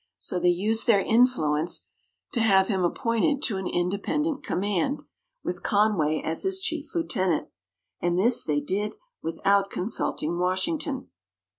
[0.17, 1.85] So they used their influence
[2.31, 5.03] to have him appointed to an independent command,
[5.43, 7.49] with Conway as his chief lieutenant.
[8.01, 11.11] And this they did without consulting Washington.